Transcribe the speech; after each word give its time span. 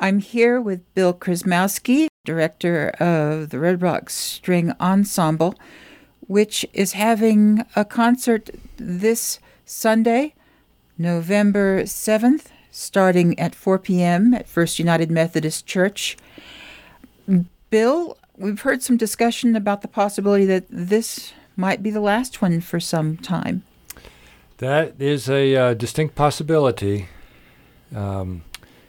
I'm 0.00 0.20
here 0.20 0.60
with 0.60 0.94
Bill 0.94 1.12
Krzymowski, 1.12 2.06
director 2.24 2.90
of 3.00 3.50
the 3.50 3.58
Red 3.58 3.82
Rock 3.82 4.10
String 4.10 4.72
Ensemble, 4.80 5.56
which 6.20 6.64
is 6.72 6.92
having 6.92 7.64
a 7.74 7.84
concert 7.84 8.50
this 8.76 9.40
Sunday, 9.64 10.34
November 10.96 11.82
7th, 11.82 12.46
starting 12.70 13.36
at 13.40 13.56
4 13.56 13.80
p.m. 13.80 14.34
at 14.34 14.48
First 14.48 14.78
United 14.78 15.10
Methodist 15.10 15.66
Church. 15.66 16.16
Bill, 17.70 18.16
we've 18.36 18.60
heard 18.60 18.84
some 18.84 18.96
discussion 18.96 19.56
about 19.56 19.82
the 19.82 19.88
possibility 19.88 20.44
that 20.44 20.66
this 20.70 21.32
might 21.56 21.82
be 21.82 21.90
the 21.90 22.00
last 22.00 22.40
one 22.40 22.60
for 22.60 22.78
some 22.78 23.16
time. 23.16 23.64
That 24.58 24.94
is 25.00 25.28
a 25.28 25.56
uh, 25.56 25.74
distinct 25.74 26.14
possibility. 26.14 27.08
Um, 27.94 28.42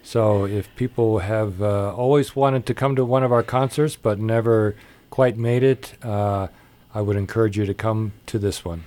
so 0.10 0.48
if 0.48 0.76
people 0.76 1.20
have 1.20 1.62
uh, 1.62 1.94
always 1.94 2.36
wanted 2.36 2.66
to 2.66 2.73
come 2.73 2.95
to 2.95 3.05
one 3.05 3.22
of 3.22 3.31
our 3.31 3.44
concerts 3.44 3.95
but 3.95 4.18
never 4.18 4.76
quite 5.12 5.38
made 5.38 5.62
it, 5.62 5.94
uh, 6.04 6.48
I 6.95 7.02
would 7.02 7.16
encourage 7.16 7.59
you 7.59 7.68
to 7.68 7.76
come 7.76 8.13
to 8.26 8.40
this 8.40 8.66
one. 8.66 8.85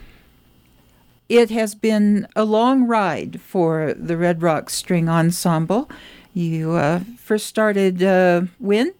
It 1.28 1.50
has 1.50 1.76
been 1.76 2.26
a 2.34 2.44
long 2.44 2.88
ride 2.88 3.40
for 3.40 3.94
the 3.94 4.16
Red 4.16 4.42
Rock 4.42 4.68
String 4.68 5.08
Ensemble. 5.08 5.88
You 6.34 6.72
uh, 6.72 7.02
first 7.18 7.46
started 7.46 8.02
uh, 8.02 8.42
when? 8.58 8.92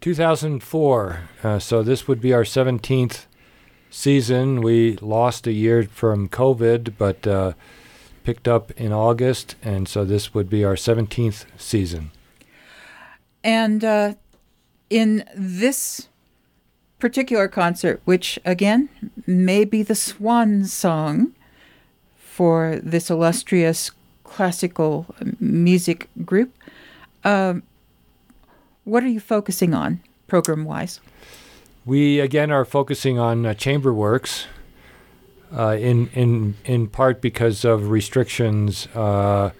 2004. 0.00 1.20
Uh, 1.44 1.60
so 1.60 1.84
this 1.84 2.08
would 2.08 2.20
be 2.20 2.32
our 2.32 2.42
17th 2.42 3.26
season. 3.88 4.62
We 4.62 4.96
lost 4.96 5.46
a 5.46 5.52
year 5.52 5.84
from 5.84 6.28
COVID, 6.28 6.94
but 6.98 7.24
uh, 7.24 7.52
picked 8.28 8.46
up 8.46 8.70
in 8.72 8.92
August, 8.92 9.54
and 9.62 9.88
so 9.88 10.04
this 10.04 10.34
would 10.34 10.50
be 10.50 10.62
our 10.62 10.74
17th 10.74 11.46
season. 11.56 12.10
And 13.42 13.82
uh, 13.82 14.16
in 14.90 15.24
this 15.34 16.08
particular 16.98 17.48
concert, 17.48 18.02
which 18.04 18.38
again 18.44 18.90
may 19.26 19.64
be 19.64 19.82
the 19.82 19.94
swan 19.94 20.66
song 20.66 21.32
for 22.18 22.78
this 22.82 23.08
illustrious 23.08 23.92
classical 24.24 25.06
music 25.40 26.10
group, 26.26 26.52
uh, 27.24 27.54
what 28.84 29.02
are 29.02 29.08
you 29.08 29.20
focusing 29.20 29.72
on 29.72 30.00
program 30.26 30.66
wise? 30.66 31.00
We 31.86 32.20
again 32.20 32.50
are 32.50 32.66
focusing 32.66 33.18
on 33.18 33.46
uh, 33.46 33.54
chamber 33.54 33.94
works 33.94 34.48
uh, 35.56 35.76
in 35.78 36.08
in 36.14 36.54
in 36.64 36.86
part 36.88 37.20
because 37.20 37.64
of 37.64 37.90
restrictions 37.90 38.86
uh, 38.94 39.50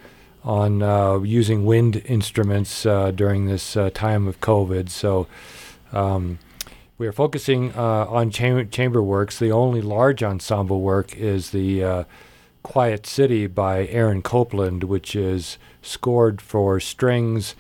on 0.45 0.83
uh, 0.83 1.19
using 1.20 1.64
wind 1.64 2.03
instruments 2.06 2.86
uh, 2.86 3.11
during 3.11 3.47
this 3.47 3.77
uh, 3.77 3.91
time 3.91 4.27
of 4.27 4.41
COVID. 4.41 4.91
So. 4.91 5.27
Um, 5.92 6.39
we 6.98 7.06
are 7.06 7.12
focusing 7.12 7.72
on 7.77 8.30
cham- 8.33 8.69
chamber 8.70 9.00
works. 9.00 9.39
The 9.39 9.53
only 9.53 9.80
large 9.80 10.20
ensemble 10.25 10.80
work 10.80 11.17
is 11.17 11.53
the 11.53 12.05
Quiet 12.64 13.06
City 13.06 13.47
by 13.47 13.86
Aaron 13.86 14.20
Copland, 14.20 14.83
which 14.83 15.14
is 15.14 15.58
scored 15.80 16.42
for 16.42 16.80
strings 16.80 17.55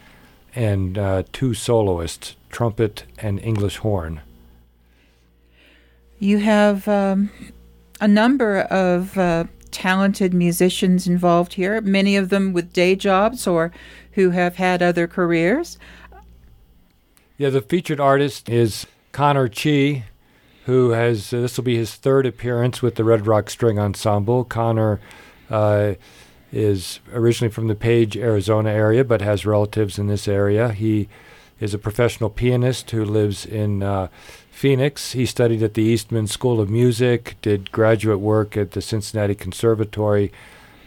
and 0.56 0.96
two 1.32 1.54
soloists, 1.54 2.34
trumpet 2.50 3.04
and 3.18 3.38
English 3.38 3.76
horn. 3.76 4.22
You 6.18 6.38
have 6.38 6.88
um, 6.88 7.30
a 8.00 8.08
number 8.08 8.60
of 8.60 9.16
uh, 9.18 9.44
talented 9.70 10.34
musicians 10.34 11.06
involved 11.06 11.54
here, 11.54 11.80
many 11.80 12.16
of 12.16 12.28
them 12.28 12.52
with 12.52 12.72
day 12.72 12.96
jobs 12.96 13.46
or 13.46 13.72
who 14.12 14.30
have 14.30 14.56
had 14.56 14.82
other 14.82 15.06
careers. 15.06 15.78
Yeah, 17.36 17.50
the 17.50 17.62
featured 17.62 18.00
artist 18.00 18.48
is 18.48 18.86
Connor 19.12 19.48
Chee, 19.48 20.04
who 20.66 20.90
has 20.90 21.32
uh, 21.32 21.40
this 21.40 21.56
will 21.56 21.64
be 21.64 21.76
his 21.76 21.94
third 21.94 22.26
appearance 22.26 22.82
with 22.82 22.96
the 22.96 23.04
Red 23.04 23.26
Rock 23.26 23.48
String 23.48 23.78
Ensemble. 23.78 24.44
Connor 24.44 25.00
uh, 25.48 25.94
is 26.52 27.00
originally 27.12 27.52
from 27.52 27.68
the 27.68 27.74
Page, 27.74 28.16
Arizona 28.16 28.70
area, 28.70 29.04
but 29.04 29.20
has 29.20 29.46
relatives 29.46 29.98
in 29.98 30.08
this 30.08 30.26
area. 30.26 30.72
He 30.72 31.08
is 31.60 31.74
a 31.74 31.78
professional 31.78 32.30
pianist 32.30 32.90
who 32.90 33.04
lives 33.04 33.46
in 33.46 33.82
uh, 33.82 34.08
Phoenix. 34.58 35.12
He 35.12 35.24
studied 35.24 35.62
at 35.62 35.74
the 35.74 35.84
Eastman 35.84 36.26
School 36.26 36.60
of 36.60 36.68
Music, 36.68 37.36
did 37.42 37.70
graduate 37.70 38.18
work 38.18 38.56
at 38.56 38.72
the 38.72 38.82
Cincinnati 38.82 39.36
Conservatory, 39.36 40.32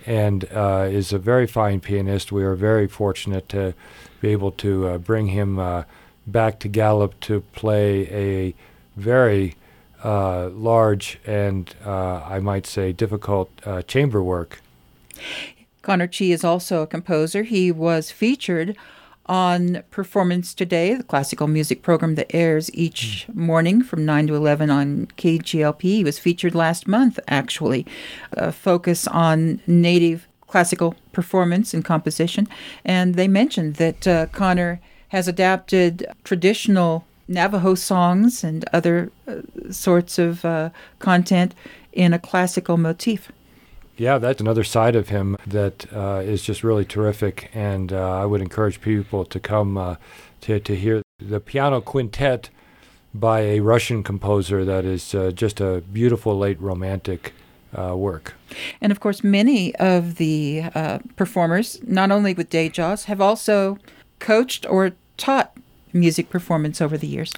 and 0.05 0.43
uh, 0.51 0.89
is 0.91 1.13
a 1.13 1.17
very 1.17 1.47
fine 1.47 1.79
pianist. 1.79 2.33
We 2.33 2.43
are 2.43 2.55
very 2.55 2.87
fortunate 2.87 3.47
to 3.47 3.73
be 4.19 4.27
able 4.27 4.51
to 4.51 4.87
uh, 4.87 4.97
bring 4.97 5.27
him 5.27 5.57
uh, 5.57 5.83
back 6.27 6.59
to 6.59 6.67
Gallup 6.67 7.17
to 7.21 7.39
play 7.53 8.09
a 8.09 8.53
very 8.97 9.55
uh, 10.03 10.49
large 10.49 11.17
and, 11.25 11.73
uh, 11.85 12.23
I 12.25 12.39
might 12.39 12.67
say, 12.67 12.91
difficult 12.91 13.49
uh, 13.65 13.83
chamber 13.83 14.21
work. 14.21 14.61
Connor 15.81 16.07
Chee 16.07 16.33
is 16.33 16.43
also 16.43 16.81
a 16.81 16.87
composer. 16.87 17.43
He 17.43 17.71
was 17.71 18.11
featured 18.11 18.75
on 19.25 19.83
Performance 19.91 20.53
Today, 20.53 20.93
the 20.95 21.03
classical 21.03 21.47
music 21.47 21.81
program 21.81 22.15
that 22.15 22.33
airs 22.35 22.73
each 22.73 23.27
morning 23.33 23.83
from 23.83 24.05
9 24.05 24.27
to 24.27 24.35
11 24.35 24.69
on 24.69 25.07
KGLP. 25.17 26.03
Was 26.03 26.19
featured 26.19 26.55
last 26.55 26.87
month, 26.87 27.19
actually. 27.27 27.85
A 28.33 28.51
focus 28.51 29.07
on 29.07 29.61
native 29.67 30.27
classical 30.47 30.95
performance 31.13 31.73
and 31.73 31.85
composition. 31.85 32.47
And 32.83 33.15
they 33.15 33.27
mentioned 33.27 33.75
that 33.75 34.07
uh, 34.07 34.25
Connor 34.27 34.81
has 35.09 35.27
adapted 35.27 36.05
traditional 36.23 37.05
Navajo 37.27 37.75
songs 37.75 38.43
and 38.43 38.65
other 38.73 39.11
uh, 39.27 39.41
sorts 39.71 40.19
of 40.19 40.43
uh, 40.43 40.69
content 40.99 41.55
in 41.93 42.13
a 42.13 42.19
classical 42.19 42.77
motif 42.77 43.31
yeah, 43.97 44.17
that's 44.17 44.41
another 44.41 44.63
side 44.63 44.95
of 44.95 45.09
him 45.09 45.37
that 45.45 45.85
uh, 45.93 46.21
is 46.23 46.43
just 46.43 46.63
really 46.63 46.85
terrific, 46.85 47.49
and 47.53 47.91
uh, 47.93 48.21
I 48.21 48.25
would 48.25 48.41
encourage 48.41 48.81
people 48.81 49.25
to 49.25 49.39
come 49.39 49.77
uh, 49.77 49.95
to 50.41 50.59
to 50.59 50.75
hear 50.75 51.01
the 51.19 51.39
piano 51.39 51.81
quintet 51.81 52.49
by 53.13 53.41
a 53.41 53.59
Russian 53.59 54.03
composer 54.03 54.63
that 54.65 54.85
is 54.85 55.13
uh, 55.13 55.31
just 55.31 55.59
a 55.59 55.81
beautiful 55.91 56.37
late 56.37 56.59
romantic 56.61 57.33
uh, 57.77 57.95
work. 57.95 58.35
And 58.79 58.91
of 58.91 58.99
course, 58.99 59.23
many 59.23 59.75
of 59.75 60.15
the 60.15 60.63
uh, 60.73 60.99
performers, 61.15 61.79
not 61.83 62.11
only 62.11 62.33
with 62.33 62.49
day 62.49 62.69
jobs, 62.69 63.05
have 63.05 63.21
also 63.21 63.77
coached 64.19 64.65
or 64.69 64.93
taught 65.17 65.55
music 65.93 66.29
performance 66.29 66.81
over 66.81 66.97
the 66.97 67.07
years. 67.07 67.33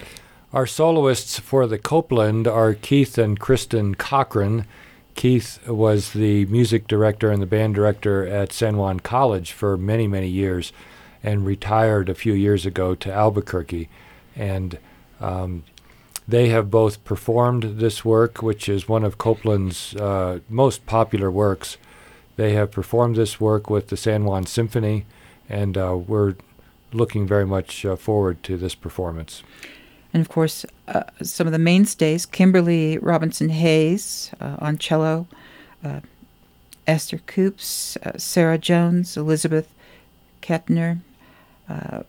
Our 0.53 0.67
soloists 0.67 1.39
for 1.39 1.65
the 1.65 1.79
Copland 1.79 2.47
are 2.47 2.75
Keith 2.75 3.17
and 3.17 3.39
Kristen 3.39 3.95
Cochran 3.95 4.65
Keith 5.15 5.65
was 5.67 6.13
the 6.13 6.45
music 6.45 6.87
director 6.87 7.31
and 7.31 7.41
the 7.41 7.47
band 7.47 7.75
director 7.75 8.27
at 8.27 8.51
San 8.51 8.77
Juan 8.77 8.99
College 8.99 9.51
for 9.51 9.77
many, 9.77 10.07
many 10.07 10.27
years 10.27 10.73
and 11.21 11.45
retired 11.45 12.09
a 12.09 12.15
few 12.15 12.33
years 12.33 12.65
ago 12.65 12.95
to 12.95 13.11
Albuquerque. 13.11 13.89
And 14.35 14.77
um, 15.21 15.63
they 16.27 16.49
have 16.49 16.69
both 16.69 17.03
performed 17.03 17.79
this 17.79 18.03
work, 18.03 18.41
which 18.41 18.67
is 18.67 18.89
one 18.89 19.03
of 19.03 19.17
Copland's 19.17 19.95
uh, 19.95 20.39
most 20.49 20.85
popular 20.85 21.31
works. 21.31 21.77
They 22.35 22.53
have 22.53 22.71
performed 22.71 23.15
this 23.15 23.39
work 23.39 23.69
with 23.69 23.87
the 23.87 23.97
San 23.97 24.25
Juan 24.25 24.45
Symphony, 24.45 25.05
and 25.47 25.77
uh, 25.77 25.95
we're 25.95 26.35
looking 26.91 27.27
very 27.27 27.45
much 27.45 27.85
uh, 27.85 27.95
forward 27.95 28.43
to 28.43 28.57
this 28.57 28.75
performance 28.75 29.43
and 30.13 30.21
of 30.21 30.29
course, 30.29 30.65
uh, 30.87 31.03
some 31.23 31.47
of 31.47 31.53
the 31.53 31.59
mainstays 31.59 32.25
Kimberly 32.25 32.99
Robinson 32.99 33.49
Hayes 33.49 34.31
uh, 34.39 34.57
on 34.59 34.77
cello, 34.77 35.27
uh, 35.83 36.01
Esther 36.85 37.19
Coops, 37.25 37.97
uh, 37.97 38.17
Sarah 38.17 38.59
Jones, 38.59 39.17
Elizabeth 39.17 39.73
Kettner, 40.41 40.99
uh, 41.67 42.03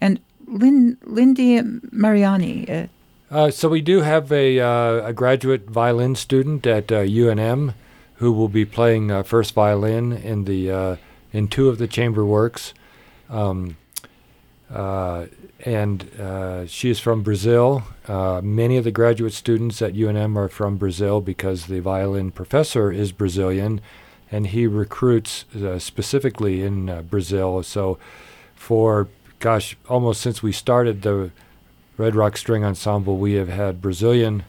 and 0.00 0.18
Lin- 0.46 0.98
Lindy 1.04 1.62
Mariani. 1.92 2.88
Uh. 3.30 3.50
so 3.50 3.68
we 3.68 3.80
do 3.80 4.00
have 4.00 4.32
a, 4.32 4.58
a 4.58 5.12
graduate 5.12 5.70
violin 5.70 6.16
student 6.16 6.66
at 6.66 6.88
UNM 6.88 7.74
who 8.16 8.32
will 8.32 8.48
be 8.48 8.64
playing 8.64 9.22
first 9.22 9.54
violin 9.54 10.12
in 10.12 10.44
the 10.44 10.98
in 11.32 11.48
two 11.48 11.68
of 11.68 11.78
the 11.78 11.88
chamber 11.88 12.24
works. 12.24 12.74
Um, 13.28 13.76
and 15.64 16.10
uh, 16.20 16.66
she 16.66 16.90
is 16.90 17.00
from 17.00 17.22
Brazil. 17.22 17.82
Uh, 18.06 18.40
many 18.42 18.76
of 18.76 18.84
the 18.84 18.90
graduate 18.90 19.32
students 19.32 19.80
at 19.80 19.94
UNM 19.94 20.36
are 20.36 20.48
from 20.48 20.76
Brazil 20.76 21.20
because 21.20 21.66
the 21.66 21.80
violin 21.80 22.30
professor 22.30 22.92
is 22.92 23.12
Brazilian, 23.12 23.80
and 24.30 24.48
he 24.48 24.66
recruits 24.66 25.46
uh, 25.54 25.78
specifically 25.78 26.62
in 26.62 26.90
uh, 26.90 27.02
Brazil. 27.02 27.62
So, 27.62 27.98
for 28.54 29.08
gosh, 29.38 29.76
almost 29.88 30.20
since 30.20 30.42
we 30.42 30.52
started 30.52 31.02
the 31.02 31.30
Red 31.96 32.14
Rock 32.14 32.36
String 32.36 32.64
Ensemble, 32.64 33.16
we 33.16 33.34
have 33.34 33.48
had 33.48 33.80
Brazilian 33.80 34.44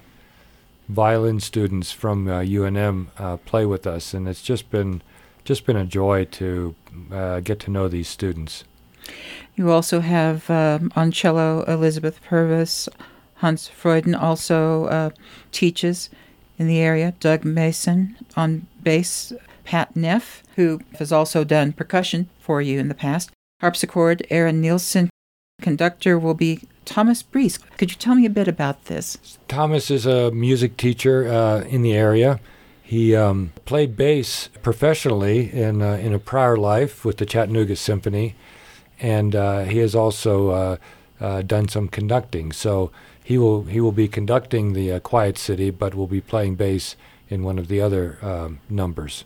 violin 0.89 1.39
students 1.39 1.91
from 1.91 2.25
UNM 2.25 3.07
uh, 3.17 3.37
play 3.37 3.65
with 3.65 3.87
us, 3.87 4.13
and 4.13 4.27
it's 4.27 4.41
just 4.41 4.69
been 4.69 5.01
just 5.45 5.65
been 5.65 5.77
a 5.77 5.85
joy 5.85 6.25
to 6.25 6.75
get 7.43 7.59
to 7.59 7.71
know 7.71 7.87
these 7.87 8.07
students. 8.07 8.65
You 9.55 9.71
also 9.71 9.99
have 10.01 10.49
um, 10.49 10.91
on 10.95 11.11
cello 11.11 11.63
Elizabeth 11.63 12.21
Purvis. 12.23 12.89
Hans 13.35 13.69
Freuden 13.69 14.19
also 14.19 14.85
uh, 14.85 15.09
teaches 15.51 16.09
in 16.57 16.67
the 16.67 16.79
area. 16.79 17.13
Doug 17.19 17.43
Mason 17.43 18.17
on 18.35 18.67
bass. 18.81 19.33
Pat 19.65 19.95
Neff, 19.95 20.43
who 20.55 20.79
has 20.99 21.11
also 21.11 21.43
done 21.43 21.73
percussion 21.73 22.29
for 22.39 22.61
you 22.61 22.79
in 22.79 22.87
the 22.87 22.93
past. 22.95 23.31
Harpsichord, 23.59 24.25
Aaron 24.29 24.61
Nielsen. 24.61 25.09
Conductor 25.61 26.17
will 26.19 26.33
be 26.33 26.61
Thomas 26.85 27.23
Brees. 27.23 27.59
Could 27.77 27.91
you 27.91 27.97
tell 27.97 28.15
me 28.15 28.25
a 28.25 28.29
bit 28.29 28.47
about 28.47 28.85
this? 28.85 29.39
Thomas 29.47 29.89
is 29.89 30.05
a 30.05 30.31
music 30.31 30.77
teacher 30.77 31.27
uh, 31.27 31.61
in 31.61 31.81
the 31.81 31.93
area. 31.93 32.39
He 32.83 33.15
um, 33.15 33.53
played 33.65 33.97
bass 33.97 34.49
professionally 34.61 35.51
in 35.51 35.81
uh, 35.81 35.93
in 35.93 36.13
a 36.13 36.19
prior 36.19 36.55
life 36.55 37.03
with 37.03 37.17
the 37.17 37.25
Chattanooga 37.25 37.75
Symphony, 37.75 38.35
and 38.99 39.35
uh, 39.35 39.63
he 39.63 39.79
has 39.79 39.95
also 39.95 40.49
uh, 40.49 40.77
uh, 41.19 41.41
done 41.41 41.67
some 41.67 41.87
conducting. 41.87 42.51
So 42.51 42.91
he 43.23 43.37
will 43.37 43.63
he 43.63 43.79
will 43.81 43.91
be 43.91 44.07
conducting 44.07 44.73
the 44.73 44.93
uh, 44.93 44.99
Quiet 44.99 45.37
City, 45.37 45.69
but 45.69 45.95
will 45.95 46.07
be 46.07 46.21
playing 46.21 46.55
bass 46.55 46.95
in 47.29 47.43
one 47.43 47.57
of 47.57 47.67
the 47.67 47.81
other 47.81 48.17
um, 48.21 48.59
numbers. 48.69 49.25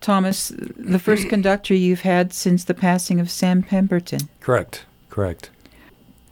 Thomas, 0.00 0.52
the 0.56 0.98
first 0.98 1.28
conductor 1.30 1.74
you've 1.74 2.02
had 2.02 2.32
since 2.32 2.64
the 2.64 2.74
passing 2.74 3.20
of 3.20 3.30
Sam 3.30 3.62
Pemberton. 3.62 4.28
Correct. 4.40 4.84
Correct. 5.10 5.50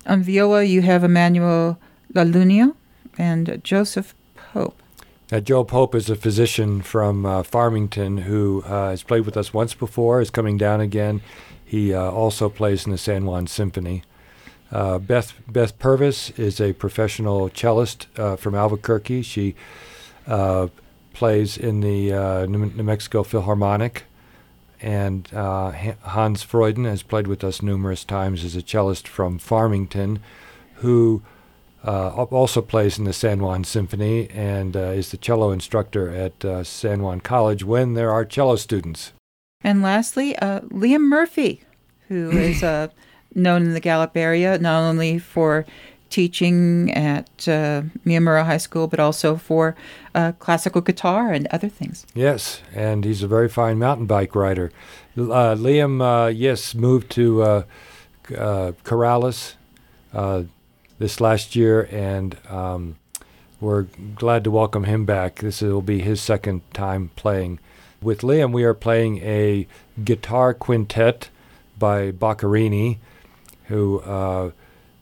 On 0.06 0.22
viola, 0.22 0.64
you 0.64 0.82
have 0.82 1.04
Emmanuel 1.04 1.78
Lalunio 2.14 2.74
and 3.18 3.60
Joseph 3.62 4.14
Pope. 4.34 4.82
Uh, 5.30 5.38
Joe 5.38 5.62
Pope 5.62 5.94
is 5.94 6.10
a 6.10 6.16
physician 6.16 6.82
from 6.82 7.24
uh, 7.24 7.42
Farmington 7.42 8.18
who 8.18 8.64
uh, 8.66 8.90
has 8.90 9.02
played 9.02 9.26
with 9.26 9.36
us 9.36 9.54
once 9.54 9.74
before, 9.74 10.20
is 10.20 10.30
coming 10.30 10.56
down 10.56 10.80
again. 10.80 11.20
He 11.70 11.94
uh, 11.94 12.10
also 12.10 12.48
plays 12.48 12.84
in 12.84 12.90
the 12.90 12.98
San 12.98 13.26
Juan 13.26 13.46
Symphony. 13.46 14.02
Uh, 14.72 14.98
Beth 14.98 15.34
Beth 15.46 15.78
Purvis 15.78 16.30
is 16.30 16.60
a 16.60 16.72
professional 16.72 17.48
cellist 17.48 18.08
uh, 18.16 18.34
from 18.34 18.56
Albuquerque. 18.56 19.22
She 19.22 19.54
plays 21.12 21.56
in 21.56 21.80
the 21.80 22.46
New 22.48 22.82
Mexico 22.82 23.22
Philharmonic. 23.22 24.04
And 24.82 25.28
Hans 25.28 26.42
Freuden 26.42 26.86
has 26.86 27.04
played 27.04 27.28
with 27.28 27.44
us 27.44 27.62
numerous 27.62 28.02
times 28.02 28.42
as 28.42 28.56
a 28.56 28.62
cellist 28.62 29.06
from 29.06 29.38
Farmington, 29.38 30.20
who 30.76 31.22
uh, 31.84 32.08
also 32.10 32.60
plays 32.60 32.98
in 32.98 33.04
the 33.04 33.12
San 33.12 33.40
Juan 33.40 33.62
Symphony 33.62 34.28
and 34.30 34.76
uh, 34.76 34.90
is 34.90 35.10
the 35.12 35.16
cello 35.16 35.52
instructor 35.52 36.10
at 36.10 36.44
uh, 36.44 36.64
San 36.64 37.02
Juan 37.02 37.20
College 37.20 37.64
when 37.64 37.94
there 37.94 38.10
are 38.10 38.24
cello 38.24 38.56
students. 38.56 39.12
And 39.62 39.82
lastly, 39.82 40.36
uh, 40.36 40.60
Liam 40.60 41.02
Murphy, 41.02 41.62
who 42.08 42.30
is 42.36 42.62
uh, 42.62 42.88
known 43.34 43.62
in 43.62 43.74
the 43.74 43.80
Gallup 43.80 44.16
area 44.16 44.58
not 44.58 44.80
only 44.80 45.18
for 45.18 45.66
teaching 46.08 46.90
at 46.92 47.28
uh, 47.46 47.82
Miyamura 48.04 48.44
High 48.44 48.56
School, 48.56 48.88
but 48.88 48.98
also 48.98 49.36
for 49.36 49.76
classical 50.40 50.80
guitar 50.80 51.32
and 51.32 51.46
other 51.48 51.68
things. 51.68 52.04
Yes, 52.14 52.62
and 52.74 53.04
he's 53.04 53.22
a 53.22 53.28
very 53.28 53.48
fine 53.48 53.78
mountain 53.78 54.06
bike 54.06 54.34
rider. 54.34 54.72
Liam, 55.16 56.34
yes, 56.36 56.74
moved 56.74 57.10
to 57.12 57.64
Corrales 58.24 59.54
this 60.98 61.20
last 61.20 61.54
year, 61.56 61.88
and 61.92 62.36
um, 62.48 62.96
we're 63.60 63.86
glad 64.14 64.44
to 64.44 64.50
welcome 64.50 64.84
him 64.84 65.04
back. 65.04 65.36
This 65.36 65.62
will 65.62 65.80
be 65.82 66.00
his 66.00 66.20
second 66.20 66.62
time 66.72 67.10
playing. 67.16 67.58
With 68.02 68.22
Liam, 68.22 68.50
we 68.50 68.64
are 68.64 68.72
playing 68.72 69.18
a 69.18 69.66
guitar 70.02 70.54
quintet 70.54 71.28
by 71.78 72.12
Boccherini, 72.12 72.96
who 73.66 74.00
uh, 74.00 74.52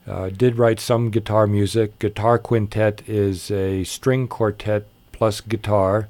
uh, 0.04 0.30
did 0.30 0.58
write 0.58 0.80
some 0.80 1.10
guitar 1.10 1.46
music. 1.46 2.00
Guitar 2.00 2.40
quintet 2.40 3.08
is 3.08 3.52
a 3.52 3.84
string 3.84 4.26
quartet 4.26 4.84
plus 5.12 5.40
guitar, 5.40 6.08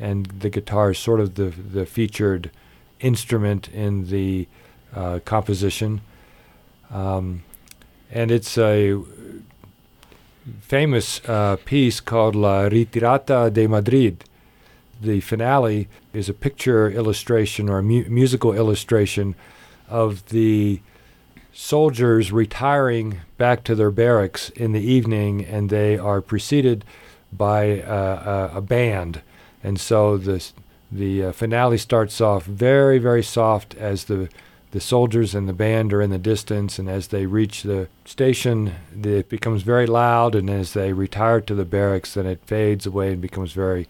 and 0.00 0.26
the 0.26 0.50
guitar 0.50 0.90
is 0.90 0.98
sort 0.98 1.20
of 1.20 1.36
the, 1.36 1.50
the 1.50 1.86
featured 1.86 2.50
instrument 2.98 3.68
in 3.68 4.10
the 4.10 4.48
uh, 4.92 5.20
composition. 5.24 6.00
Um, 6.90 7.44
and 8.10 8.32
it's 8.32 8.58
a 8.58 9.00
famous 10.62 11.20
uh, 11.28 11.58
piece 11.64 12.00
called 12.00 12.34
La 12.34 12.68
Ritirata 12.68 13.52
de 13.52 13.68
Madrid. 13.68 14.24
The 15.00 15.20
finale 15.20 15.88
is 16.12 16.28
a 16.28 16.34
picture 16.34 16.90
illustration 16.90 17.68
or 17.68 17.78
a 17.78 17.82
mu- 17.82 18.08
musical 18.08 18.52
illustration 18.52 19.34
of 19.88 20.28
the 20.28 20.80
soldiers 21.52 22.32
retiring 22.32 23.20
back 23.38 23.64
to 23.64 23.74
their 23.74 23.90
barracks 23.90 24.50
in 24.50 24.72
the 24.72 24.80
evening, 24.80 25.44
and 25.44 25.70
they 25.70 25.96
are 25.98 26.20
preceded 26.20 26.84
by 27.32 27.80
uh, 27.80 28.50
a, 28.54 28.58
a, 28.58 28.60
band. 28.60 29.22
And 29.62 29.80
so 29.80 30.16
the 30.16 30.44
the 30.90 31.24
uh, 31.24 31.32
finale 31.32 31.78
starts 31.78 32.20
off 32.20 32.44
very, 32.44 32.98
very 32.98 33.22
soft 33.22 33.74
as 33.74 34.04
the 34.04 34.28
the 34.74 34.80
soldiers 34.80 35.36
and 35.36 35.48
the 35.48 35.52
band 35.52 35.92
are 35.92 36.02
in 36.02 36.10
the 36.10 36.18
distance, 36.18 36.80
and 36.80 36.88
as 36.88 37.08
they 37.08 37.26
reach 37.26 37.62
the 37.62 37.86
station, 38.04 38.74
it 39.04 39.28
becomes 39.28 39.62
very 39.62 39.86
loud, 39.86 40.34
and 40.34 40.50
as 40.50 40.72
they 40.72 40.92
retire 40.92 41.40
to 41.40 41.54
the 41.54 41.64
barracks, 41.64 42.14
then 42.14 42.26
it 42.26 42.40
fades 42.44 42.84
away 42.84 43.12
and 43.12 43.22
becomes 43.22 43.52
very, 43.52 43.86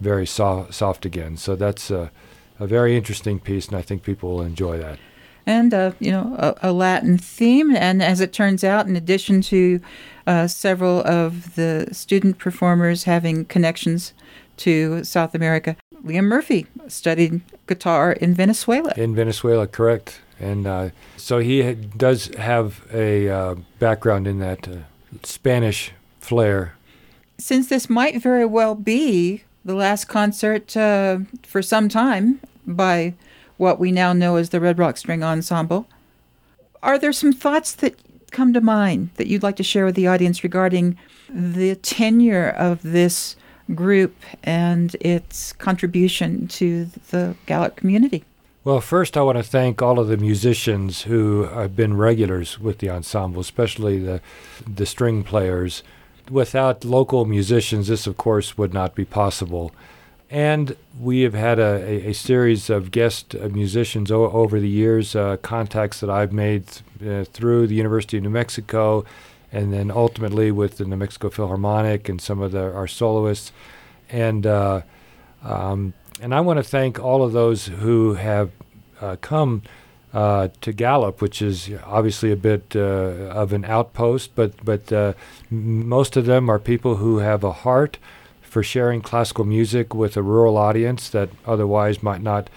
very 0.00 0.26
soft, 0.26 0.74
soft 0.74 1.04
again. 1.04 1.36
So 1.36 1.56
that's 1.56 1.90
a, 1.90 2.10
a 2.58 2.66
very 2.66 2.96
interesting 2.96 3.38
piece, 3.38 3.68
and 3.68 3.76
I 3.76 3.82
think 3.82 4.02
people 4.02 4.30
will 4.30 4.42
enjoy 4.42 4.78
that. 4.78 4.98
And 5.46 5.72
uh, 5.72 5.92
you 5.98 6.10
know, 6.10 6.36
a, 6.38 6.68
a, 6.68 6.72
Latin 6.72 7.16
theme, 7.16 7.74
and 7.74 8.02
as 8.02 8.20
it 8.20 8.34
turns 8.34 8.62
out, 8.62 8.86
in 8.86 8.96
addition 8.96 9.40
to 9.42 9.80
uh, 10.26 10.46
several 10.46 11.00
of 11.06 11.54
the 11.54 11.88
student 11.90 12.38
performers 12.38 13.04
having 13.04 13.46
connections 13.46 14.12
to 14.58 15.02
South 15.04 15.34
America, 15.34 15.74
Liam 16.04 16.24
Murphy 16.24 16.66
studied 16.86 17.40
guitar 17.66 18.12
in 18.12 18.34
Venezuela. 18.34 18.92
In 18.96 19.14
Venezuela, 19.14 19.66
correct. 19.66 20.20
And 20.38 20.66
uh, 20.66 20.90
so 21.16 21.38
he 21.38 21.62
ha- 21.62 21.80
does 21.96 22.26
have 22.36 22.84
a 22.92 23.28
uh, 23.28 23.54
background 23.78 24.26
in 24.26 24.38
that 24.40 24.68
uh, 24.68 24.76
Spanish 25.22 25.92
flair. 26.20 26.74
Since 27.38 27.68
this 27.68 27.88
might 27.88 28.20
very 28.20 28.44
well 28.44 28.74
be 28.74 29.44
the 29.68 29.74
last 29.74 30.06
concert 30.06 30.74
uh, 30.78 31.18
for 31.42 31.60
some 31.60 31.90
time 31.90 32.40
by 32.66 33.12
what 33.58 33.78
we 33.78 33.92
now 33.92 34.14
know 34.14 34.36
as 34.36 34.48
the 34.48 34.60
Red 34.60 34.78
Rock 34.78 34.96
String 34.96 35.22
Ensemble, 35.22 35.86
are 36.82 36.98
there 36.98 37.12
some 37.12 37.34
thoughts 37.34 37.74
that 37.74 37.94
come 38.30 38.54
to 38.54 38.62
mind 38.62 39.10
that 39.16 39.26
you'd 39.26 39.42
like 39.42 39.56
to 39.56 39.62
share 39.62 39.84
with 39.84 39.94
the 39.94 40.06
audience 40.06 40.42
regarding 40.42 40.96
the 41.28 41.74
tenure 41.76 42.48
of 42.48 42.80
this 42.80 43.36
group 43.74 44.16
and 44.42 44.96
its 45.00 45.52
contribution 45.52 46.48
to 46.48 46.86
the 47.10 47.34
Gallup 47.44 47.76
community? 47.76 48.24
Well, 48.64 48.80
first, 48.80 49.18
I 49.18 49.22
want 49.22 49.36
to 49.36 49.44
thank 49.44 49.82
all 49.82 49.98
of 49.98 50.08
the 50.08 50.16
musicians 50.16 51.02
who 51.02 51.42
have 51.42 51.76
been 51.76 51.94
regulars 51.94 52.58
with 52.58 52.78
the 52.78 52.88
ensemble, 52.88 53.42
especially 53.42 53.98
the, 53.98 54.22
the 54.66 54.86
string 54.86 55.24
players. 55.24 55.82
Without 56.30 56.84
local 56.84 57.24
musicians, 57.24 57.88
this, 57.88 58.06
of 58.06 58.16
course, 58.16 58.58
would 58.58 58.74
not 58.74 58.94
be 58.94 59.04
possible. 59.04 59.72
And 60.30 60.76
we 61.00 61.22
have 61.22 61.32
had 61.34 61.58
a, 61.58 61.82
a, 61.84 62.10
a 62.10 62.12
series 62.12 62.68
of 62.68 62.90
guest 62.90 63.34
uh, 63.34 63.48
musicians 63.48 64.10
o- 64.10 64.30
over 64.30 64.60
the 64.60 64.68
years, 64.68 65.16
uh, 65.16 65.38
contacts 65.38 66.00
that 66.00 66.10
I've 66.10 66.32
made 66.32 66.64
uh, 67.06 67.24
through 67.24 67.66
the 67.66 67.74
University 67.74 68.18
of 68.18 68.24
New 68.24 68.30
Mexico 68.30 69.06
and 69.50 69.72
then 69.72 69.90
ultimately 69.90 70.50
with 70.50 70.76
the 70.76 70.84
New 70.84 70.96
Mexico 70.96 71.30
Philharmonic 71.30 72.08
and 72.08 72.20
some 72.20 72.42
of 72.42 72.52
the, 72.52 72.72
our 72.72 72.86
soloists. 72.86 73.52
And 74.10 74.46
uh, 74.46 74.82
um, 75.42 75.94
and 76.20 76.34
I 76.34 76.40
want 76.40 76.58
to 76.58 76.62
thank 76.62 76.98
all 76.98 77.22
of 77.22 77.32
those 77.32 77.66
who 77.66 78.14
have 78.14 78.50
uh, 79.00 79.16
come 79.20 79.62
uh, 80.12 80.48
to 80.60 80.72
Gallup, 80.72 81.20
which 81.20 81.42
is 81.42 81.70
obviously 81.84 82.32
a 82.32 82.36
bit 82.36 82.74
uh, 82.74 82.80
of 82.80 83.52
an 83.52 83.64
outpost, 83.64 84.34
but 84.34 84.52
but 84.64 84.92
uh, 84.92 85.12
most 85.50 86.16
of 86.16 86.26
them 86.26 86.48
are 86.48 86.58
people 86.58 86.96
who 86.96 87.18
have 87.18 87.44
a 87.44 87.52
heart 87.52 87.98
for 88.40 88.62
sharing 88.62 89.02
classical 89.02 89.44
music 89.44 89.94
with 89.94 90.16
a 90.16 90.22
rural 90.22 90.56
audience 90.56 91.10
that 91.10 91.28
otherwise 91.46 92.02
might 92.02 92.22
not 92.22 92.48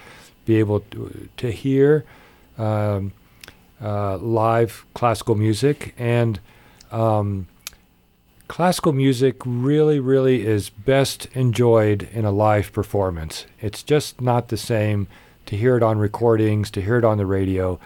be 0.46 0.56
able 0.56 0.80
to, 0.80 1.28
to 1.36 1.50
hear 1.52 2.04
um, 2.58 3.12
uh, 3.80 4.16
live 4.16 4.84
classical 4.94 5.34
music 5.34 5.94
and 5.98 6.40
um, 6.90 7.46
classical 8.48 8.92
music 8.92 9.36
really, 9.44 10.00
really 10.00 10.46
is 10.46 10.70
best 10.70 11.26
enjoyed 11.32 12.08
in 12.12 12.24
a 12.24 12.30
live 12.30 12.72
performance. 12.72 13.46
It's 13.60 13.82
just 13.82 14.20
not 14.20 14.48
the 14.48 14.56
same 14.56 15.08
to 15.46 15.56
hear 15.56 15.76
it 15.76 15.82
on 15.82 15.98
recordings, 15.98 16.70
to 16.70 16.80
hear 16.80 16.96
it 16.96 17.04
on 17.04 17.18
the 17.18 17.26
radio, 17.26 17.78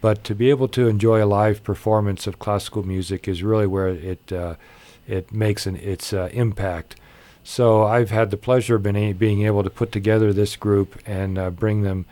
but 0.00 0.24
to 0.24 0.34
be 0.34 0.50
able 0.50 0.68
to 0.68 0.88
enjoy 0.88 1.22
a 1.22 1.26
live 1.26 1.62
performance 1.62 2.26
of 2.26 2.38
classical 2.38 2.82
music 2.82 3.28
is 3.28 3.42
really 3.42 3.66
where 3.66 3.88
it 3.88 4.32
uh, 4.32 4.54
it 5.06 5.32
makes 5.32 5.66
an, 5.66 5.76
its 5.76 6.12
uh, 6.12 6.28
impact. 6.32 6.96
So 7.42 7.84
I've 7.84 8.10
had 8.10 8.30
the 8.30 8.36
pleasure 8.36 8.76
of 8.76 8.82
being, 8.82 9.14
being 9.14 9.42
able 9.42 9.62
to 9.64 9.70
put 9.70 9.92
together 9.92 10.32
this 10.32 10.56
group 10.56 11.00
and 11.06 11.38
uh, 11.38 11.50
bring 11.50 11.82
them 11.82 12.06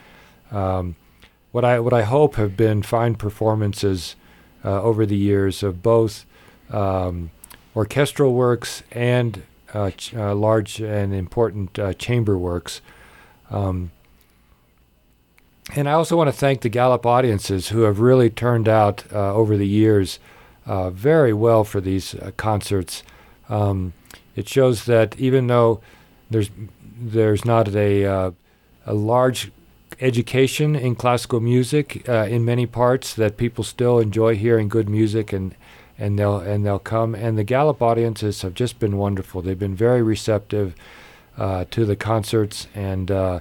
um, 0.50 0.96
what 1.52 1.64
I 1.64 1.80
what 1.80 1.92
I 1.92 2.02
hope 2.02 2.36
have 2.36 2.56
been 2.56 2.82
fine 2.82 3.14
performances 3.14 4.16
uh, 4.64 4.82
over 4.82 5.06
the 5.06 5.16
years 5.16 5.62
of 5.62 5.82
both 5.82 6.26
um, 6.70 7.30
orchestral 7.74 8.34
works 8.34 8.82
and 8.92 9.42
uh, 9.72 9.90
ch- 9.90 10.14
uh, 10.14 10.34
large 10.34 10.80
and 10.80 11.14
important 11.14 11.78
chamber 11.98 12.36
works. 12.36 12.80
Um, 13.50 13.92
and 15.74 15.88
I 15.88 15.92
also 15.92 16.16
want 16.16 16.28
to 16.28 16.32
thank 16.32 16.60
the 16.60 16.68
Gallup 16.68 17.04
audiences 17.06 17.68
who 17.68 17.82
have 17.82 18.00
really 18.00 18.30
turned 18.30 18.68
out 18.68 19.04
uh, 19.12 19.34
over 19.34 19.56
the 19.56 19.66
years 19.66 20.18
uh, 20.66 20.90
very 20.90 21.32
well 21.32 21.64
for 21.64 21.80
these 21.80 22.14
concerts. 22.36 23.02
Um, 23.48 23.92
it 24.36 24.48
shows 24.48 24.84
that 24.84 25.18
even 25.18 25.46
though 25.46 25.80
there's 26.30 26.50
there's 27.00 27.44
not 27.44 27.68
a 27.74 28.34
a 28.88 28.94
large 28.94 29.50
education 30.00 30.76
in 30.76 30.94
classical 30.94 31.40
music 31.40 32.08
uh, 32.08 32.26
in 32.28 32.44
many 32.44 32.66
parts 32.66 33.14
that 33.14 33.36
people 33.36 33.64
still 33.64 33.98
enjoy 33.98 34.34
hearing 34.36 34.68
good 34.68 34.88
music 34.88 35.32
and 35.32 35.54
and 35.98 36.18
they'll 36.18 36.38
and 36.38 36.64
they'll 36.64 36.78
come 36.78 37.14
and 37.14 37.36
the 37.36 37.44
Gallup 37.44 37.82
audiences 37.82 38.42
have 38.42 38.54
just 38.54 38.78
been 38.78 38.96
wonderful. 38.96 39.42
They've 39.42 39.58
been 39.58 39.74
very 39.74 40.02
receptive 40.02 40.74
uh, 41.36 41.64
to 41.70 41.84
the 41.84 41.96
concerts 41.96 42.68
and 42.74 43.10
uh, 43.10 43.40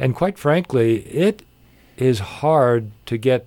and 0.00 0.16
quite 0.16 0.38
frankly, 0.38 1.02
it 1.02 1.42
is 1.98 2.18
hard 2.18 2.90
to 3.04 3.18
get 3.18 3.46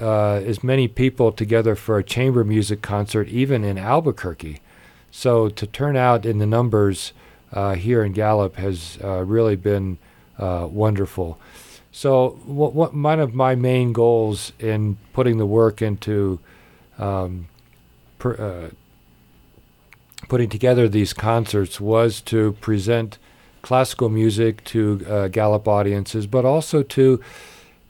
uh, 0.00 0.36
as 0.36 0.64
many 0.64 0.88
people 0.88 1.30
together 1.30 1.76
for 1.76 1.98
a 1.98 2.02
chamber 2.02 2.42
music 2.42 2.80
concert, 2.80 3.28
even 3.28 3.62
in 3.62 3.76
Albuquerque. 3.76 4.60
So 5.10 5.50
to 5.50 5.66
turn 5.66 5.94
out 5.94 6.24
in 6.24 6.38
the 6.38 6.46
numbers 6.46 7.12
uh, 7.52 7.74
here 7.74 8.02
in 8.02 8.12
Gallup 8.12 8.56
has 8.56 8.98
uh, 9.04 9.24
really 9.24 9.56
been 9.56 9.98
uh, 10.38 10.66
wonderful. 10.70 11.38
So, 11.94 12.40
what, 12.46 12.72
what, 12.72 12.94
one 12.94 13.20
of 13.20 13.34
my 13.34 13.54
main 13.54 13.92
goals 13.92 14.52
in 14.58 14.96
putting 15.12 15.36
the 15.36 15.44
work 15.44 15.82
into 15.82 16.40
um, 16.98 17.48
per, 18.18 18.32
uh, 18.32 18.70
putting 20.28 20.48
together 20.48 20.88
these 20.88 21.12
concerts 21.12 21.78
was 21.78 22.22
to 22.22 22.52
present 22.62 23.18
classical 23.62 24.08
music 24.08 24.62
to 24.64 25.04
uh, 25.08 25.28
Gallup 25.28 25.66
audiences, 25.66 26.26
but 26.26 26.44
also 26.44 26.82
to 26.82 27.20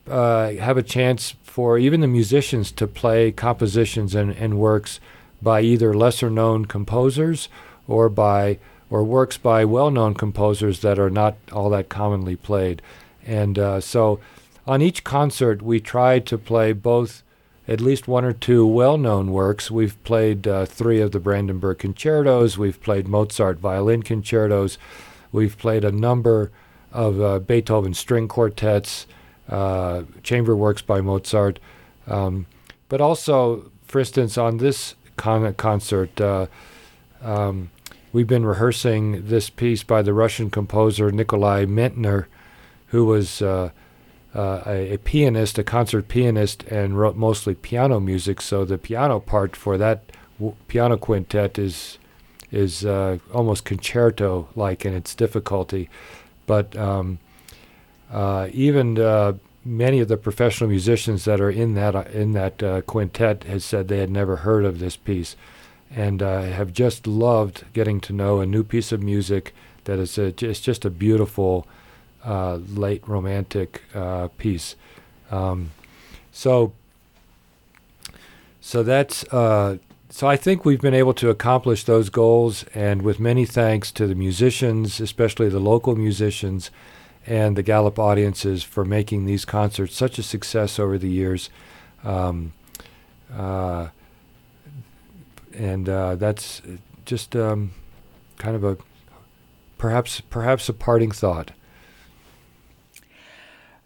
uh, 0.07 0.53
have 0.53 0.77
a 0.77 0.83
chance 0.83 1.35
for 1.43 1.79
even 1.79 2.01
the 2.01 2.07
musicians 2.07 2.71
to 2.73 2.87
play 2.87 3.33
compositions 3.33 4.15
and, 4.15 4.33
and 4.33 4.59
works 4.59 5.01
by 5.41 5.61
either 5.61 5.93
lesser 5.93 6.31
known 6.31 6.65
composers 6.65 7.49
or 7.89 8.09
by 8.09 8.59
or 8.91 9.03
works 9.03 9.39
by 9.39 9.65
well-known 9.65 10.13
composers 10.13 10.81
that 10.81 10.99
are 10.99 11.09
not 11.09 11.35
all 11.51 11.71
that 11.71 11.89
commonly 11.89 12.37
played. 12.37 12.83
And 13.27 13.59
uh, 13.59 13.81
so 13.81 14.21
on 14.67 14.83
each 14.83 15.03
concert, 15.03 15.63
we 15.63 15.81
tried 15.81 16.27
to 16.27 16.37
play 16.37 16.73
both 16.73 17.23
at 17.67 17.81
least 17.81 18.07
one 18.07 18.25
or 18.25 18.35
two 18.35 18.67
well-known 18.67 19.33
works. 19.33 19.71
We've 19.71 20.03
played 20.05 20.47
uh, 20.47 20.67
three 20.67 21.01
of 21.01 21.13
the 21.13 21.21
Brandenburg 21.21 21.79
concertos. 21.79 22.59
We've 22.59 22.81
played 22.83 23.09
Mozart 23.09 23.59
violin 23.59 24.03
concertos. 24.03 24.77
We've 25.33 25.57
played 25.57 25.85
a 25.85 25.91
number 25.91 26.53
of 26.93 27.21
uh, 27.21 27.39
Beethoven 27.41 27.95
string 27.95 28.29
quartets, 28.29 29.07
uh, 29.49 30.03
chamber 30.23 30.55
works 30.55 30.83
by 30.83 31.01
Mozart. 31.01 31.59
Um, 32.07 32.47
but 32.89 33.01
also, 33.01 33.71
for 33.85 34.01
instance, 34.01 34.37
on 34.37 34.59
this 34.59 34.95
con- 35.17 35.55
concert, 35.55 36.21
uh, 36.21 36.47
um, 37.23 37.71
we've 38.13 38.27
been 38.27 38.45
rehearsing 38.45 39.27
this 39.27 39.49
piece 39.51 39.83
by 39.83 40.03
the 40.03 40.13
Russian 40.13 40.51
composer 40.51 41.11
Nikolai 41.11 41.65
Medtner, 41.65 42.27
who 42.89 43.07
was 43.07 43.41
uh, 43.41 43.71
uh, 44.35 44.63
a, 44.67 44.95
a, 44.95 44.99
pianist, 44.99 45.59
a 45.59 45.65
concert 45.65 46.09
pianist, 46.09 46.65
and 46.65 46.99
wrote 46.99 47.17
mostly 47.17 47.55
piano 47.55 48.01
music. 48.01 48.41
So 48.43 48.65
the 48.65 48.79
piano 48.79 49.21
part 49.21 49.57
for 49.57 49.79
that 49.79 50.13
w- 50.39 50.57
piano 50.69 50.97
quintet 50.97 51.59
is 51.59 51.99
is 52.53 52.85
uh, 52.85 53.19
almost 53.33 53.65
concerto-like 53.65 54.85
in 54.85 54.95
its 54.95 55.15
difficulty. 55.15 55.89
But 56.47 56.77
um, 56.77 57.19
uh, 58.13 58.49
even 58.53 59.01
uh, 59.01 59.35
many 59.65 59.99
of 60.01 60.09
the 60.09 60.17
professional 60.17 60.71
musicians 60.71 61.25
that 61.25 61.41
are 61.41 61.51
in 61.51 61.75
that 61.75 61.97
uh, 61.97 62.05
in 62.13 62.33
that 62.33 62.85
quintet 62.87 63.45
has 63.45 63.65
said 63.65 63.89
they 63.89 63.99
had 63.99 64.11
never 64.11 64.37
heard 64.37 64.65
of 64.65 64.79
this 64.79 64.97
piece 64.97 65.35
and 65.95 66.23
uh, 66.23 66.43
have 66.43 66.73
just 66.73 67.07
loved 67.07 67.65
getting 67.73 68.01
to 68.01 68.13
know 68.13 68.41
a 68.41 68.47
new 68.47 68.63
piece 68.63 68.93
of 68.93 69.03
music 69.03 69.55
that 69.85 69.99
is 69.99 70.17
a, 70.19 70.27
it's 70.45 70.61
just 70.61 70.85
a 70.85 70.91
beautiful 70.91 71.67
uh, 72.25 72.55
late 72.55 73.07
romantic 73.07 73.83
uh, 73.95 74.29
piece. 74.39 74.77
Um, 75.31 75.73
so 76.31 76.73
so 78.61 78.83
that's 78.83 79.25
uh, 79.33 79.79
so 80.13 80.29
I 80.29 80.37
think 80.37 80.67
we've 80.67 80.79
been 80.79 80.93
able 80.93 81.15
to 81.15 81.31
accomplish 81.31 81.85
those 81.85 82.11
goals, 82.11 82.67
and 82.75 83.01
with 83.01 83.19
many 83.19 83.47
thanks 83.47 83.91
to 83.93 84.07
the 84.07 84.15
musicians, 84.15 85.01
especially 85.01 85.49
the 85.49 85.59
local 85.59 85.97
musicians, 85.97 86.71
and 87.27 87.57
the 87.57 87.63
Gallup 87.63 87.99
audiences 87.99 88.63
for 88.63 88.85
making 88.85 89.25
these 89.25 89.47
concerts 89.47 89.97
such 89.97 90.19
a 90.19 90.23
success 90.23 90.79
over 90.79 90.99
the 90.99 91.09
years. 91.09 91.49
Um, 92.05 92.53
uh, 93.35 93.89
and 95.55 95.89
uh, 95.89 96.17
that's 96.17 96.61
just 97.07 97.35
um, 97.35 97.73
kind 98.37 98.55
of 98.55 98.65
a 98.65 98.77
perhaps 99.79 100.21
perhaps 100.21 100.69
a 100.69 100.75
parting 100.75 101.11
thought. 101.11 101.53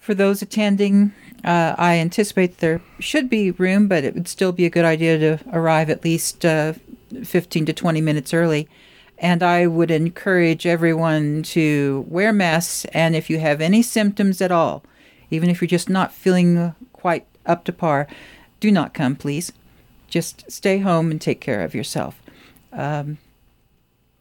For 0.07 0.15
those 0.15 0.41
attending, 0.41 1.11
uh, 1.43 1.75
I 1.77 1.97
anticipate 1.97 2.59
there 2.59 2.81
should 3.01 3.29
be 3.29 3.51
room, 3.51 3.89
but 3.89 4.05
it 4.05 4.15
would 4.15 4.29
still 4.29 4.53
be 4.53 4.65
a 4.65 4.71
good 4.71 4.85
idea 4.85 5.19
to 5.19 5.41
arrive 5.53 5.91
at 5.91 6.05
least 6.05 6.45
uh, 6.45 6.75
15 7.25 7.67
to 7.67 7.73
20 7.73 8.01
minutes 8.01 8.33
early. 8.33 8.69
And 9.19 9.43
I 9.43 9.67
would 9.67 9.91
encourage 9.91 10.65
everyone 10.65 11.43
to 11.43 12.05
wear 12.09 12.33
masks, 12.33 12.85
and 12.93 13.17
if 13.17 13.29
you 13.29 13.41
have 13.41 13.61
any 13.61 13.83
symptoms 13.83 14.41
at 14.41 14.53
all, 14.53 14.85
even 15.33 15.51
if 15.51 15.61
you're 15.61 15.67
just 15.67 15.89
not 15.89 16.15
feeling 16.15 16.73
quite 16.93 17.27
up 17.45 17.65
to 17.65 17.73
par, 17.73 18.07
do 18.61 18.71
not 18.71 18.95
come, 18.95 19.17
please. 19.17 19.53
Just 20.07 20.49
stay 20.49 20.79
home 20.79 21.11
and 21.11 21.21
take 21.21 21.41
care 21.41 21.63
of 21.63 21.75
yourself. 21.75 22.23
Um, 22.73 23.19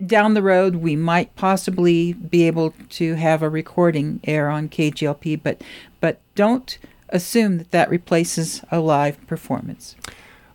down 0.03 0.33
the 0.33 0.41
road, 0.41 0.77
we 0.77 0.95
might 0.95 1.35
possibly 1.35 2.13
be 2.13 2.43
able 2.43 2.73
to 2.89 3.15
have 3.15 3.41
a 3.41 3.49
recording 3.49 4.19
air 4.23 4.49
on 4.49 4.69
KGLP, 4.69 5.41
but 5.41 5.61
but 5.99 6.19
don't 6.35 6.77
assume 7.09 7.57
that 7.57 7.71
that 7.71 7.89
replaces 7.89 8.63
a 8.71 8.79
live 8.79 9.25
performance. 9.27 9.95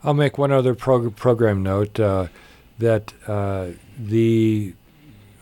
I'll 0.03 0.15
make 0.15 0.39
one 0.39 0.53
other 0.53 0.75
prog- 0.75 1.17
program 1.17 1.63
note 1.63 1.99
uh, 1.99 2.29
that 2.79 3.13
uh, 3.27 3.69
the 3.99 4.75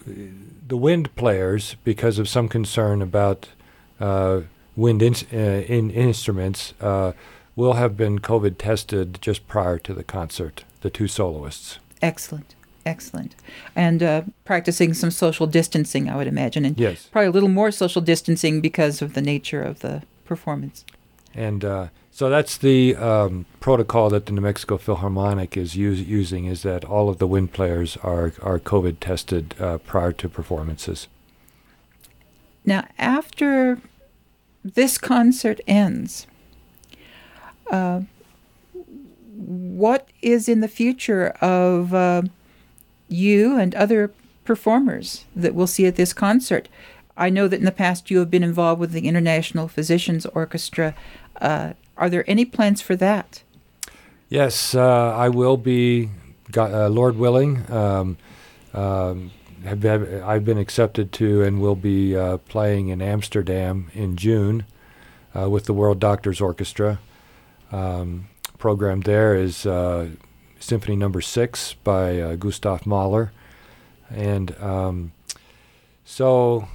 the 0.06 0.76
wind 0.76 1.14
players, 1.16 1.76
because 1.84 2.18
of 2.18 2.28
some 2.28 2.48
concern 2.48 3.02
about 3.02 3.48
uh, 4.00 4.42
wind 4.76 5.02
in, 5.02 5.14
uh, 5.32 5.36
in 5.36 5.90
instruments, 5.90 6.74
uh, 6.80 7.12
will 7.56 7.74
have 7.74 7.96
been 7.96 8.20
COVID 8.20 8.56
tested 8.58 9.18
just 9.20 9.48
prior 9.48 9.78
to 9.78 9.92
the 9.94 10.04
concert, 10.04 10.64
the 10.82 10.90
two 10.90 11.08
soloists. 11.08 11.78
Excellent. 12.00 12.54
Excellent. 12.88 13.36
And 13.76 14.02
uh, 14.02 14.22
practicing 14.46 14.94
some 14.94 15.10
social 15.10 15.46
distancing, 15.46 16.08
I 16.08 16.16
would 16.16 16.26
imagine. 16.26 16.64
And 16.64 16.80
yes. 16.80 17.06
probably 17.12 17.28
a 17.28 17.30
little 17.30 17.50
more 17.50 17.70
social 17.70 18.00
distancing 18.00 18.62
because 18.62 19.02
of 19.02 19.12
the 19.12 19.20
nature 19.20 19.62
of 19.62 19.80
the 19.80 20.02
performance. 20.24 20.86
And 21.34 21.66
uh, 21.66 21.88
so 22.10 22.30
that's 22.30 22.56
the 22.56 22.96
um, 22.96 23.44
protocol 23.60 24.08
that 24.08 24.24
the 24.24 24.32
New 24.32 24.40
Mexico 24.40 24.78
Philharmonic 24.78 25.54
is 25.54 25.76
use, 25.76 26.00
using 26.00 26.46
is 26.46 26.62
that 26.62 26.82
all 26.82 27.10
of 27.10 27.18
the 27.18 27.26
wind 27.26 27.52
players 27.52 27.98
are, 27.98 28.32
are 28.40 28.58
COVID 28.58 28.96
tested 29.00 29.54
uh, 29.60 29.76
prior 29.78 30.12
to 30.12 30.28
performances. 30.28 31.08
Now, 32.64 32.88
after 32.98 33.82
this 34.64 34.96
concert 34.96 35.60
ends, 35.66 36.26
uh, 37.70 38.00
what 39.36 40.08
is 40.22 40.48
in 40.48 40.60
the 40.60 40.68
future 40.68 41.28
of 41.42 41.92
uh, 41.92 42.22
you 43.08 43.58
and 43.58 43.74
other 43.74 44.12
performers 44.44 45.24
that 45.34 45.54
we'll 45.54 45.66
see 45.66 45.86
at 45.86 45.96
this 45.96 46.12
concert? 46.12 46.68
I 47.16 47.30
know 47.30 47.48
that 47.48 47.58
in 47.58 47.64
the 47.64 47.72
past 47.72 48.10
you 48.10 48.18
have 48.18 48.30
been 48.30 48.44
involved 48.44 48.80
with 48.80 48.92
the 48.92 49.08
International 49.08 49.68
Physicians 49.68 50.24
Orchestra. 50.26 50.94
Uh, 51.40 51.72
are 51.96 52.08
there 52.08 52.24
any 52.30 52.44
plans 52.44 52.80
for 52.80 52.94
that? 52.96 53.42
Yes, 54.28 54.74
uh, 54.74 55.16
I 55.16 55.28
will 55.28 55.56
be, 55.56 56.10
uh, 56.56 56.88
Lord 56.88 57.16
willing. 57.16 57.70
Um, 57.70 58.18
um, 58.74 59.32
have, 59.64 59.82
have, 59.82 60.22
I've 60.22 60.44
been 60.44 60.58
accepted 60.58 61.12
to 61.14 61.42
and 61.42 61.60
will 61.60 61.74
be 61.74 62.16
uh, 62.16 62.38
playing 62.38 62.88
in 62.88 63.02
Amsterdam 63.02 63.90
in 63.94 64.16
June 64.16 64.64
uh, 65.34 65.50
with 65.50 65.64
the 65.64 65.72
World 65.72 65.98
Doctors 65.98 66.40
Orchestra. 66.40 67.00
Um, 67.72 68.28
program 68.58 69.02
there 69.02 69.34
is 69.34 69.66
uh, 69.66 70.10
Symphony 70.60 70.96
Number 70.96 71.20
Six 71.20 71.74
by 71.84 72.20
uh, 72.20 72.34
Gustav 72.36 72.86
Mahler, 72.86 73.32
and 74.10 74.54
um, 74.60 75.12
so 76.04 76.68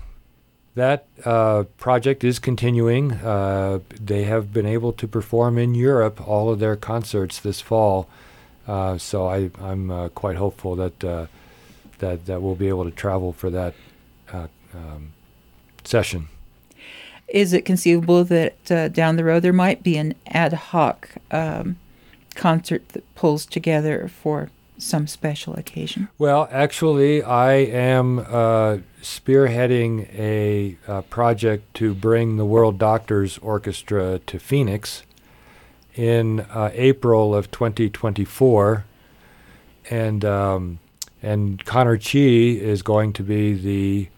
that 0.75 1.07
uh, 1.25 1.63
project 1.77 2.23
is 2.23 2.39
continuing. 2.39 3.13
Uh, 3.13 3.79
they 3.99 4.23
have 4.23 4.51
been 4.53 4.65
able 4.65 4.93
to 4.93 5.07
perform 5.07 5.57
in 5.57 5.75
Europe 5.75 6.25
all 6.27 6.49
of 6.49 6.59
their 6.59 6.75
concerts 6.75 7.39
this 7.39 7.61
fall, 7.61 8.07
uh, 8.67 8.97
so 8.97 9.27
I, 9.27 9.51
am 9.59 9.91
uh, 9.91 10.09
quite 10.09 10.37
hopeful 10.37 10.75
that 10.75 11.03
uh, 11.03 11.27
that 11.99 12.25
that 12.25 12.41
we'll 12.41 12.55
be 12.55 12.69
able 12.69 12.85
to 12.85 12.91
travel 12.91 13.33
for 13.33 13.49
that 13.49 13.75
uh, 14.31 14.47
um, 14.73 15.13
session. 15.83 16.29
Is 17.27 17.53
it 17.53 17.65
conceivable 17.65 18.23
that 18.25 18.93
down 18.93 19.15
the 19.15 19.23
road 19.23 19.43
there 19.43 19.53
might 19.53 19.81
be 19.81 19.97
an 19.97 20.13
ad 20.27 20.53
hoc 20.53 21.09
um, 21.31 21.77
concert 22.35 22.89
that 22.89 23.03
pulls 23.15 23.45
together 23.45 24.07
for 24.07 24.49
some 24.77 25.07
special 25.07 25.53
occasion? 25.55 26.09
Well, 26.17 26.47
actually, 26.51 27.23
I 27.23 27.53
am 27.53 28.19
uh, 28.19 28.77
spearheading 29.01 30.13
a, 30.17 30.77
a, 30.87 31.01
project 31.03 31.73
to 31.75 31.93
bring 31.93 32.37
the 32.37 32.45
World 32.45 32.77
Doctors 32.77 33.37
Orchestra 33.37 34.19
to 34.19 34.39
Phoenix 34.39 35.03
in 35.95 36.41
uh, 36.41 36.71
April 36.73 37.35
of 37.35 37.51
2024, 37.51 38.85
and 39.89 40.25
um, 40.25 40.79
and 41.21 41.63
Connor 41.63 41.97
Chee 41.97 42.59
is 42.59 42.81
going 42.81 43.13
to 43.13 43.23
be 43.23 43.53
the 43.53 44.09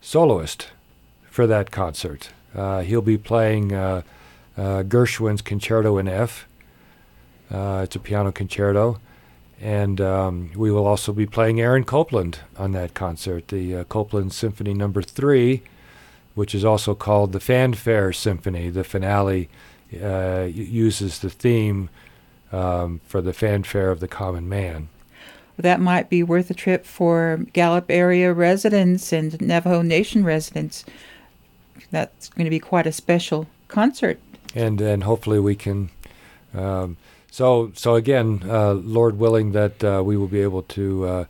soloist 0.00 0.68
for 1.30 1.46
that 1.46 1.70
concert. 1.70 2.30
Uh, 2.54 2.80
he'll 2.80 3.00
be 3.00 3.16
playing 3.16 3.72
uh, 3.72 4.02
uh, 4.56 4.82
Gershwin's 4.82 5.40
Concerto 5.42 5.98
in 5.98 6.08
F. 6.08 6.46
Uh, 7.52 7.82
it's 7.84 7.94
a 7.94 8.00
piano 8.00 8.32
concerto 8.32 8.98
and 9.62 10.00
um, 10.00 10.50
we 10.56 10.72
will 10.72 10.86
also 10.86 11.12
be 11.12 11.24
playing 11.24 11.60
Aaron 11.60 11.84
Copland 11.84 12.40
on 12.58 12.72
that 12.72 12.94
concert, 12.94 13.48
the 13.48 13.76
uh, 13.76 13.84
Copland 13.84 14.32
Symphony 14.32 14.74
Number 14.74 15.02
Three, 15.02 15.62
which 16.34 16.52
is 16.52 16.64
also 16.64 16.96
called 16.96 17.32
the 17.32 17.38
Fanfare 17.38 18.12
Symphony. 18.12 18.70
The 18.70 18.82
finale 18.82 19.48
uh, 20.02 20.48
uses 20.52 21.20
the 21.20 21.30
theme 21.30 21.90
um, 22.50 23.00
for 23.06 23.20
the 23.20 23.32
fanfare 23.32 23.92
of 23.92 24.00
the 24.00 24.08
common 24.08 24.48
man. 24.48 24.88
That 25.56 25.80
might 25.80 26.10
be 26.10 26.24
worth 26.24 26.50
a 26.50 26.54
trip 26.54 26.84
for 26.84 27.46
Gallup 27.52 27.86
area 27.88 28.32
residents 28.32 29.12
and 29.12 29.40
Navajo 29.40 29.82
Nation 29.82 30.24
residents. 30.24 30.84
That's 31.92 32.30
going 32.30 32.46
to 32.46 32.50
be 32.50 32.58
quite 32.58 32.86
a 32.88 32.92
special 32.92 33.46
concert. 33.68 34.18
And 34.56 34.80
and 34.80 35.04
hopefully 35.04 35.38
we 35.38 35.54
can 35.54 35.90
um, 36.52 36.96
so, 37.32 37.72
so 37.74 37.94
again, 37.94 38.42
uh, 38.44 38.74
Lord 38.74 39.18
willing, 39.18 39.52
that 39.52 39.82
uh, 39.82 40.02
we 40.04 40.18
will 40.18 40.28
be 40.28 40.42
able 40.42 40.60
to 40.64 41.06
uh, 41.06 41.24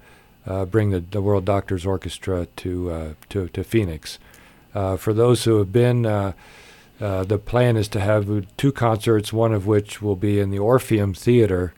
uh 0.45 0.65
bring 0.65 0.91
the, 0.91 0.99
the, 0.99 1.23
World 1.23 1.45
Doctors 1.45 1.87
Orchestra 1.87 2.49
to 2.57 2.91
uh, 2.91 3.13
to, 3.29 3.47
to, 3.51 3.63
Phoenix. 3.63 4.19
Uh, 4.75 4.97
for 4.97 5.15
those 5.15 5.45
who 5.45 5.59
have 5.59 5.71
been, 5.71 6.03
the 6.03 7.43
plan 7.47 7.77
is 7.77 7.87
to 7.87 8.01
have 8.01 8.47
two 8.57 8.73
concerts, 8.73 9.33
one 9.33 9.53
of 9.53 9.69
which 9.69 10.03
will 10.03 10.17
be 10.17 10.41
in 10.41 10.51
the 10.51 10.59
Orpheum 10.59 11.15
Theater 11.15 11.73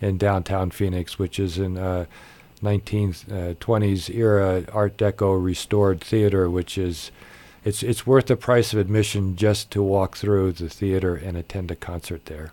in 0.00 0.18
downtown 0.18 0.72
Phoenix, 0.72 1.16
which 1.20 1.38
is 1.38 1.56
in 1.56 1.74
1920s 2.60 4.12
era 4.12 4.64
Art 4.72 4.96
Deco 4.96 5.40
restored 5.40 6.00
theater, 6.00 6.50
which 6.50 6.76
is 6.76 7.12
it's 7.64 7.84
it's 7.84 8.04
worth 8.04 8.26
the 8.26 8.36
price 8.36 8.72
of 8.72 8.80
admission 8.80 9.36
just 9.36 9.70
to 9.70 9.84
walk 9.84 10.16
through 10.16 10.50
the 10.50 10.68
theater 10.68 11.14
and 11.14 11.36
attend 11.36 11.70
a 11.70 11.76
concert 11.76 12.26
there. 12.26 12.52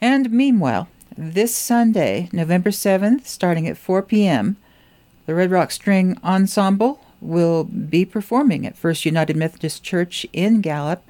And 0.00 0.30
meanwhile, 0.30 0.88
this 1.16 1.54
Sunday, 1.54 2.28
November 2.32 2.70
7th, 2.70 3.26
starting 3.26 3.66
at 3.66 3.76
4 3.76 4.02
p.m., 4.02 4.56
the 5.26 5.34
Red 5.34 5.50
Rock 5.50 5.70
String 5.70 6.16
Ensemble 6.24 7.04
will 7.20 7.64
be 7.64 8.04
performing 8.04 8.66
at 8.66 8.76
First 8.76 9.04
United 9.04 9.36
Methodist 9.36 9.82
Church 9.82 10.24
in 10.32 10.60
Gallup. 10.60 11.02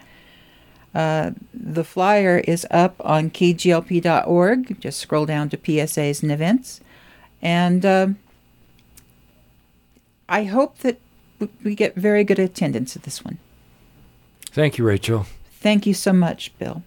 Uh, 0.95 1.33
the 1.53 1.85
flyer 1.85 2.39
is 2.39 2.67
up 2.71 2.97
on 3.01 3.31
kglp.org. 3.31 4.81
Just 4.81 4.99
scroll 4.99 5.27
down 5.27 5.49
to 5.51 5.57
PSAs 5.57 6.23
and 6.23 6.33
events. 6.33 6.81
And 7.43 7.85
uh, 7.85 8.09
I 10.29 10.45
hope 10.45 10.79
that 10.79 10.99
we 11.63 11.75
get 11.75 11.95
very 11.95 12.25
good 12.25 12.39
attendance 12.39 12.97
at 12.97 13.03
this 13.03 13.25
one. 13.25 13.39
Thank 14.47 14.79
you, 14.79 14.85
Rachel. 14.85 15.27
Thank 15.61 15.87
you 15.87 15.95
so 15.95 16.13
much, 16.13 16.57
Bill. 16.59 16.83